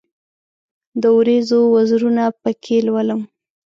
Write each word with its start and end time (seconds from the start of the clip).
د 1.01 1.03
اوریځو 1.15 1.59
وزرونه 1.75 2.23
پکښې 2.41 2.77
لولم 2.87 3.21